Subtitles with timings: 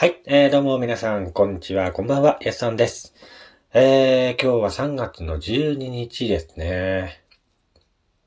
[0.00, 3.14] はい、えー、どうも皆さん、こんにちは、こんばんは、やすさんです。
[3.74, 7.24] えー、今日は3月の12日ですね。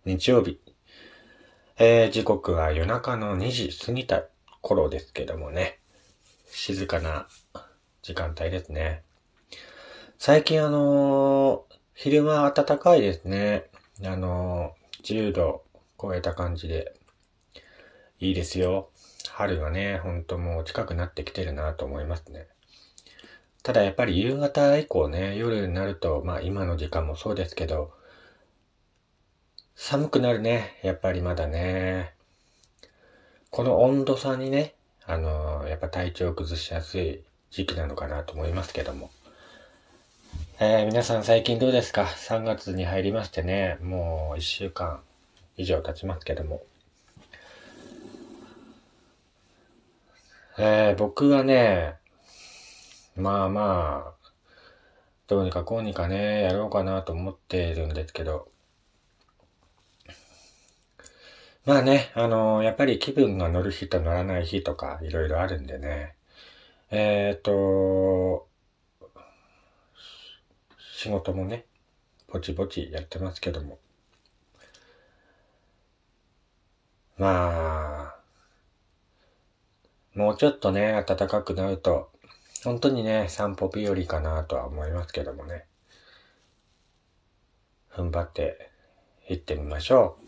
[0.04, 0.60] 日曜日。
[1.80, 4.26] えー、時刻は夜中の2時過ぎた
[4.60, 5.80] 頃ですけどもね。
[6.48, 7.30] 静かな
[8.02, 9.04] 時間帯ですね。
[10.20, 13.70] 最近あのー昼間暖かいですね。
[14.04, 15.64] あのー10度
[15.98, 16.94] 超えた感じで。
[18.20, 18.91] いいですよ。
[19.30, 22.48] 春がね、ほんともう近くなってきてるなと思いますね。
[23.64, 27.92] ただやっぱり夕方以降ね、夜になると、まあ今の時間もそうですけど、
[29.76, 30.80] 寒くなるね。
[30.84, 32.14] やっぱりまだね。
[33.50, 39.12] この温度差にね、あのーやっぱ体調を崩しやすい時期なのかなと思いますけども。
[40.60, 45.02] えー皆さん最近どうですか ?3 月に入りましてね、もう1週間
[45.58, 46.62] 以上経ちますけども。
[50.64, 51.96] えー僕はね、
[53.16, 54.32] まあまあ、
[55.26, 58.48] どうにかこうにかね、やろうかなと思っているんですけど、
[61.66, 66.14] まあね、あのやっぱり気分が乗る日と乗らない日とかいろいろあるんでね、
[66.92, 68.48] えっ、と、
[70.94, 71.66] 仕事もね、
[72.28, 73.80] ぼちぼちやってますけども、
[77.18, 78.01] まあ、
[80.14, 82.12] もうちょっとね、暖かくなると、
[82.66, 85.66] 本当にね、散歩日和かなとは思いますけどもね。
[87.94, 88.72] 踏ん張って
[89.30, 90.26] 行ってみましょう。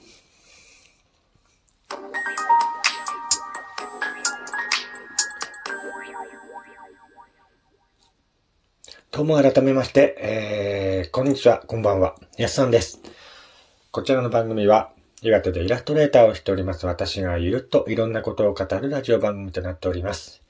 [9.12, 13.02] どうも改めまして、えー、こんにちは、こんばんは、やすさんです。
[13.92, 14.93] こちらの番組は、
[15.26, 20.42] 岩手でイラストレーターをしております私がゆるっといろんなことを語るラジオ番組となっております。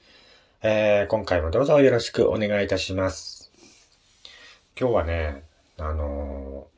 [0.62, 3.52] えー、今回もどうぞよろしくお願いいたします。
[4.76, 5.44] 今日はね、
[5.78, 6.74] あのー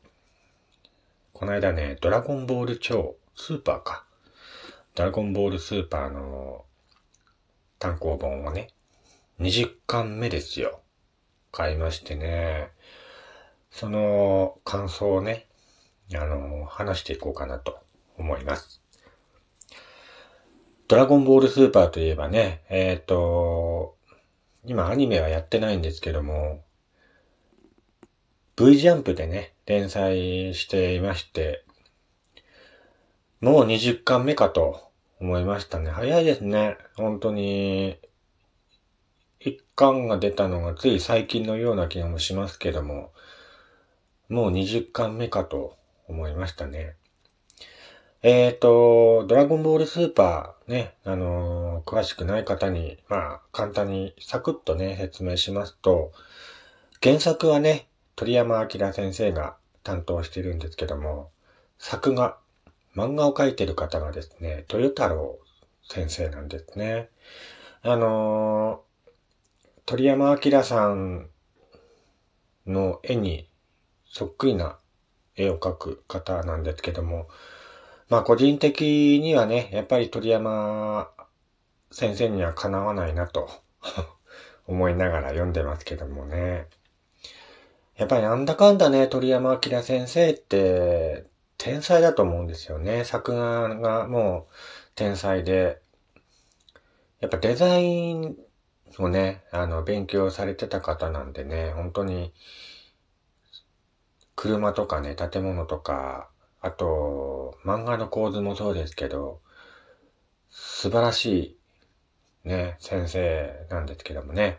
[1.33, 4.05] この間ね、ドラゴンボール超スーパーか。
[4.95, 6.67] ドラゴンボールスーパーの
[7.78, 8.68] 単行本をね、
[9.40, 10.80] 20巻目ですよ。
[11.51, 12.68] 買いましてね、
[13.70, 15.46] その感想をね、
[16.14, 17.86] あの、話していこうかなと
[18.18, 18.82] 思います。
[20.88, 23.96] ドラゴンボールスーパーといえばね、えっ、と、
[24.64, 26.64] 今アニメはやってないんですけども、
[28.56, 31.64] V ジャンプでね、連載していまして、
[33.40, 34.80] もう20巻目かと
[35.20, 35.90] 思いましたね。
[35.90, 36.77] 早いですね。
[36.96, 37.98] 本当に、
[39.40, 43.12] 一巻が出たのがつい最近のような気がもしますけども、
[44.28, 45.77] もう20巻目かと
[46.08, 46.96] 思いましたね。
[48.29, 56.11] えっ、と、ドラゴンボールスーパーね、あのー詳しくない方に、まあ、簡単にサクッとね、説明しますと、
[57.01, 59.55] 原作はね、鳥山明先生が
[59.85, 61.31] 担当してるんですけども、
[61.79, 62.37] 作画、
[62.97, 65.39] 漫画を描いてる方がですね、豊太郎
[65.89, 67.11] 先生なんですね。
[67.83, 69.11] あのー
[69.85, 71.29] 鳥山明さん
[72.67, 73.48] の絵に
[74.05, 74.79] そっくりな
[75.37, 77.29] 絵を描く方なんですけども、
[78.08, 81.11] まあ個人的にはね、やっぱり鳥山
[81.90, 83.48] 先生にはかなわないなと
[84.67, 86.66] 思いながら読んでますけどもね。
[87.96, 91.24] やっぱりなんだかんだね、鳥山明先生って
[91.58, 93.05] 天才だと思うんですよね。
[93.05, 94.52] 作画がもう
[94.95, 95.80] 天才で、
[97.20, 98.36] やっぱデザイン
[98.98, 102.33] をね、あの、勉強されてた方なんでね、本当に、
[104.34, 106.28] 車とかね、建物とか、
[106.66, 109.40] あと、漫画の構図もそうですけど、
[110.50, 111.56] 素晴らし
[112.44, 114.58] い、ね、先生なんですけどもね。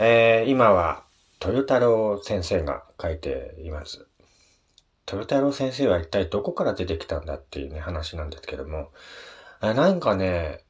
[0.00, 1.04] えー、今は、
[1.40, 4.08] 豊太郎先生が書いています。
[5.06, 8.90] 豊太郎先生は一体どこから出てきたんだっていうね、話なんですけども、
[9.60, 10.64] あなんかね、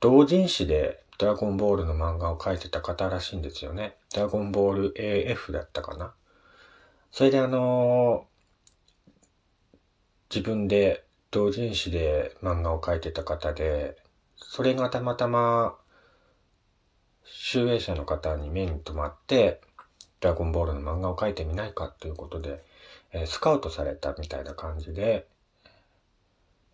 [0.00, 3.96] 同人誌でドラゴンボールの漫画を描いてた方らしいんですよね。
[4.14, 6.12] ドラゴンボール AF だったかな。
[7.10, 8.26] それであの
[10.28, 13.96] 自分で同人誌で漫画を描いてた方で、
[14.36, 15.76] それがたまたま
[17.24, 19.60] 集英社の方に目に留まって、
[20.20, 22.64] ドラゴンボールの漫画を描いてみないかということで、
[23.12, 25.26] えースカウトされたみたいな感じで、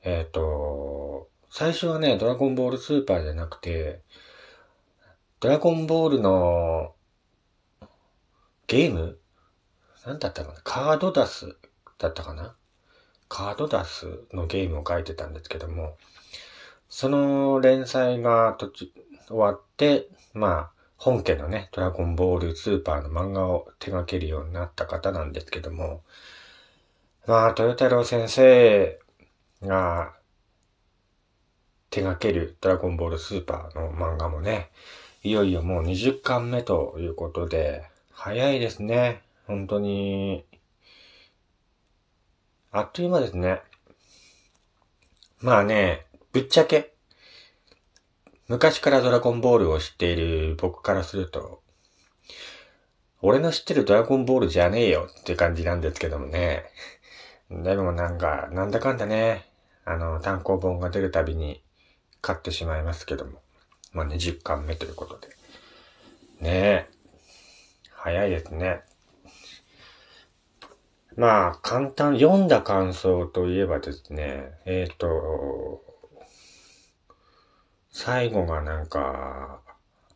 [0.02, 4.00] えっ、と、最初はね、ドラゴンボールスーパーじゃなくて、
[5.40, 6.94] ドラゴンボールの
[8.66, 9.18] ゲーム？
[10.06, 10.60] なんだったかな？
[10.64, 11.56] カードダス
[11.98, 12.56] だったかな？
[13.32, 15.96] カードダスのゲームを書いてたんですけども、
[16.90, 18.90] その連載が途中、
[19.26, 26.02] 終わって、まあ、本家のね、ドラゴンボールスーパーの漫画を手掛けるようになった方なんですけども、
[27.26, 29.00] まあ、豊太郎先生
[29.62, 30.12] が
[31.88, 34.68] 手掛けるドラゴンボールスーパーの漫画もね、
[35.22, 39.22] いよいよもう20巻目ということで、早いですね。
[39.46, 40.44] 本当に、
[42.74, 43.60] あっという間ですね。
[45.40, 46.94] まあね、ぶっちゃけ、
[48.48, 51.60] 昔からドラゴンボールを知っている僕からすると、
[53.20, 56.64] 俺の知ってるドラゴンボールじゃねえよって感じなんですけどもね。
[57.52, 59.52] でもなんか、なんだかんだね、
[59.84, 61.62] あの、単行本が出るたびに
[62.22, 63.42] 買ってしまいますけども。
[63.92, 65.28] まあ、20巻目ということで。
[66.40, 66.88] ねえ。
[67.90, 68.82] 早いですね。
[71.16, 75.84] まあ、簡単、読んだ感想といえばですね、えっ、ー、と、
[77.90, 79.60] 最後がなんか、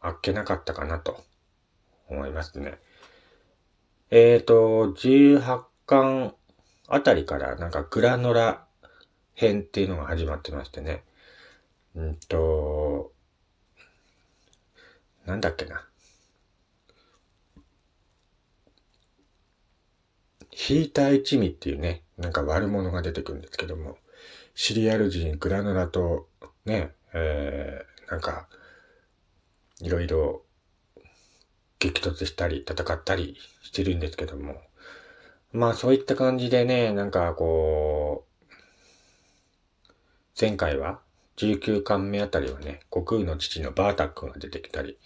[0.00, 1.22] あっけなかったかなと
[2.08, 2.78] 思いますね。
[4.10, 6.34] えっ、ー、と、18巻
[6.88, 8.64] あたりからなんかグラノラ
[9.34, 11.02] 編っていうのが始まってましてね。
[11.94, 13.12] うんと、
[15.26, 15.86] なんだっけな。
[20.66, 23.98] ヒーター一味っていうね、なんか悪者が出てくるんですけども、
[24.56, 26.26] シリアル人グラノラと
[26.64, 28.48] ね、えー、なんか、
[29.80, 30.42] いろいろ
[31.78, 34.60] 激突したり戦ったりしてるんですけども、
[35.52, 38.54] まあそういった感じでね、なんかこう、
[40.40, 40.98] 前回は
[41.36, 44.98] 19巻目あたりはね、悟空の父のバータックが出てきたり、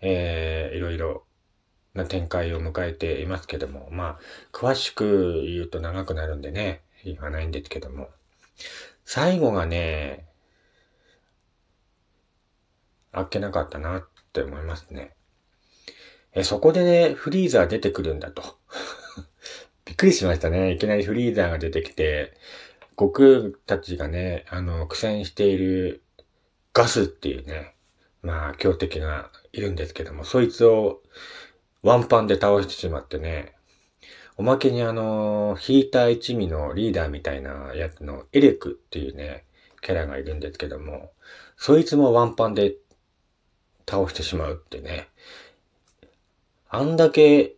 [0.00, 1.26] えー、いろいろ
[1.94, 4.20] な展開を迎えていますけども、まあ、
[4.52, 8.10] 詳しく言うと長くなるんでね、言わないんですけども、
[9.04, 10.26] 最後がね、
[13.12, 15.12] あっけなかったなって思いますね。
[16.32, 18.42] え、そこでね、フリーザー出てくるんだと。
[19.86, 20.72] びっくりしましたね。
[20.72, 22.34] いきなりフリーザーが出てきて、
[22.98, 26.02] 悟空たちがね、あの、苦戦している
[26.72, 27.76] ガスっていうね、
[28.22, 31.02] まあ、強敵がいるんですけども、そいつを
[31.84, 33.52] ワンパンで倒してしまってね、
[34.38, 39.44] おまけにあの、ヒーター一味のリーダーみたいなやつのエレクっていうね、
[39.82, 41.12] キャラがいるんですけども、
[41.58, 42.74] そいつもワンパンで
[43.86, 45.08] 倒してしまうってね、
[46.70, 47.54] あんだけ、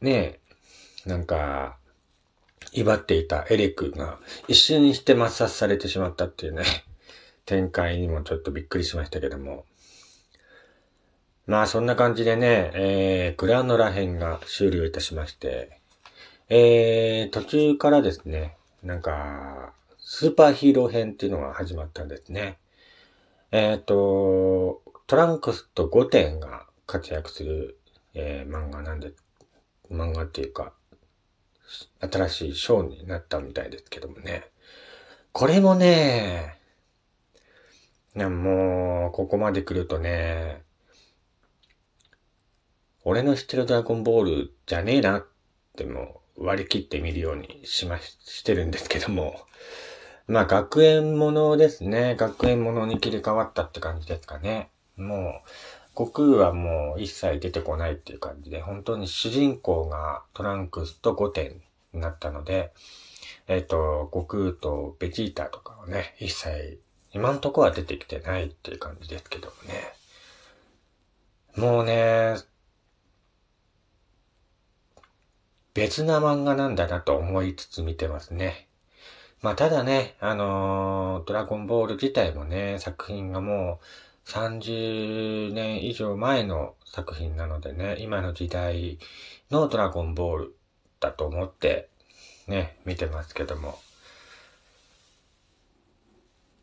[0.00, 0.38] ね
[1.04, 1.76] えなんか、
[2.72, 6.62] 威張っていたエレクが一瞬にして抹殺されてしまったっていうね、
[7.46, 9.64] 展開にもちょっとびっくりしましたけども。
[11.50, 15.80] まあそんな感じでね、えー、グラノラ編が終了いたしまして、
[16.48, 22.58] えー、途中からですね、なんか、スーパーヒーロー編っていうのが始まったんですね。
[23.50, 27.80] えっ、ー、と、トランクスと5点が活躍する、
[28.14, 29.10] えー、漫画なんで、
[29.90, 30.72] 漫画っていうか、
[32.00, 34.44] 新しいショーになったみたいですけどもね。
[35.32, 36.60] これもね、
[38.14, 40.62] もう、ここまで来るとね、
[43.10, 45.26] 俺の知ってるドラゴンボールじゃねえなっ
[45.76, 49.34] てもう割り切ってみるようにしま、してるんですけども。
[50.28, 52.14] まあ学園ものですね。
[52.14, 54.70] 学園ものに切り替わったって感じですかね。
[54.96, 61.60] もう、悟空はもう一切出てこないっていう感じで、本当に主人公がトランクスと5点
[61.92, 62.72] になったので、
[63.48, 66.78] えっ、ー、と、悟空とベジータとかはね、一切、
[67.12, 69.94] 今んとこは出てきてないっていう感じですけどもね。
[71.56, 72.36] もうね、
[75.80, 78.68] 別な漫画なんだなと思いつつ見てますね。
[79.40, 83.80] まあただね、あのー、ドラゴンボール自体もね、作品がも
[84.26, 88.98] う30年以上前の作品なのでね、今の時代
[89.50, 90.54] のドラゴンボール
[91.00, 91.88] だと思って
[92.46, 93.78] ね、見てますけども。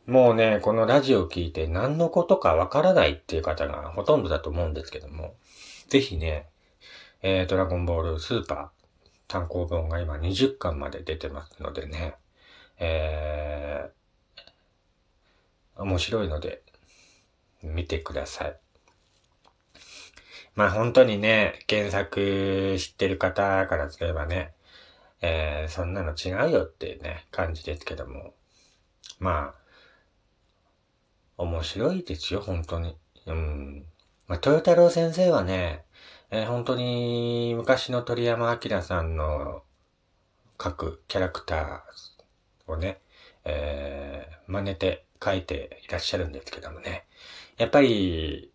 [0.06, 5.34] もうね、このラジオ聞いて何のことかわからないっていう方がほとんどだと思うんですけども、
[5.88, 6.46] ぜひね、
[7.24, 8.77] えー、ドラゴンボールスーパー
[9.28, 12.16] 単行本が今20巻まで出てますのでね、
[12.80, 16.62] えー、面白いので
[17.64, 18.58] 見てください。
[20.56, 24.54] まあ本当にね、原作知ってる方からすればね、
[25.22, 28.34] えー、そんなの違うよっていうね、感じですけども。
[29.20, 29.68] まあ、
[31.38, 32.96] 面白いですよ、本当に。
[33.26, 33.86] うん。
[34.28, 35.84] まあ、豊太郎先生はね、
[36.30, 39.64] えー、本当に昔の鳥山明さんの
[40.58, 43.00] 各キャラクターをね、
[43.46, 47.06] えー、真似て書いていらっしゃるんですけどもね。
[47.58, 48.52] やっぱり、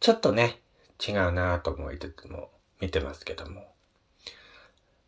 [0.00, 0.60] ちょっとね、
[1.06, 3.70] 違うなぁと思いつつも見てますけども。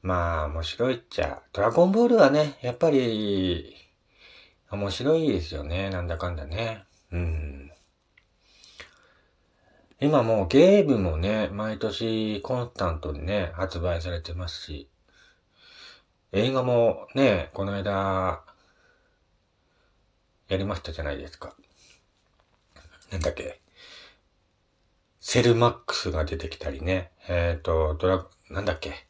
[0.03, 3.77] まあ、面白いっちゃ、ドラゴンボールはね、やっぱり、
[4.71, 5.91] 面白いですよね。
[5.91, 6.85] なんだかんだね。
[7.13, 7.52] うん。
[10.03, 14.89] 今もうゲームもね、毎年コンスタントにね、発売されてますし、
[16.33, 18.43] 映画もね、この間、
[20.49, 21.55] やりましたじゃないですか。
[23.13, 23.61] なんだっけ。
[25.21, 27.13] セルマックスが出てきたりね。
[27.29, 29.07] えっ、ー、と、ドラ、なんだっけ。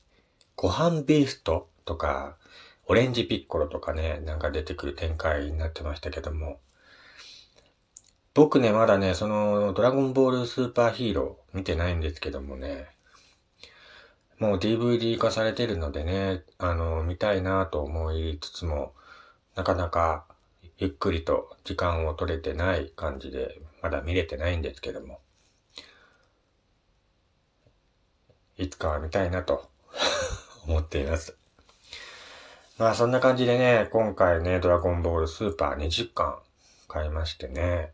[0.57, 2.37] ご飯ビーストとか、
[2.85, 6.61] オレンジピッコロとかね、なんか出てくる展開になってましたけども。
[8.35, 12.87] 僕ね、まだね、その、ドラゴンボールスーパーヒーロー見てないんですけどもね。
[14.39, 18.95] もう DVD 化されてるのでね、あの、見たいなと思いつつも、
[19.55, 20.25] なかなか
[20.79, 25.21] ゆっくりと時間を取れてない感じで、まだ見れてないんですけども。
[28.57, 29.69] いつかは見たいなと
[30.67, 31.37] 思っています。
[32.79, 36.39] まあそんな感じでね、今回ね、ドラゴンボールスーパー20巻
[36.89, 37.93] 買いましてね、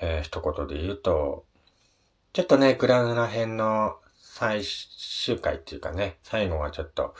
[0.00, 1.44] えー、一言で言うと、
[2.32, 7.14] ちょっとね、グラヌラ編の最終回っていうかね、最後はちょっと、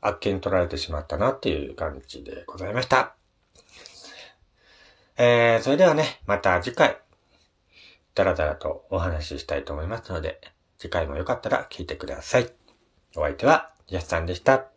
[0.00, 3.16] あっけに取られてしまったなっていう感じでございました。
[5.16, 6.98] えー、それではね、また次回、
[8.14, 10.40] だらだらとお話ししたいと思いますので、
[10.78, 12.52] 次回もよかったら聞いてください。
[13.16, 14.75] お相手は、やすさんでした。